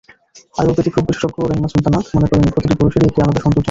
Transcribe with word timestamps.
আয়ুর্বেদিক 0.55 0.93
রূপবিশেষজ্ঞ 0.95 1.37
রাহিমা 1.41 1.69
সুলতানা 1.71 1.99
মনে 2.15 2.27
করেন, 2.29 2.45
প্রতিটি 2.53 2.75
বয়সেরই 2.79 3.07
একটি 3.09 3.19
আলাদা 3.21 3.39
সৌন্দর্য 3.41 3.49
আছে। 3.49 3.59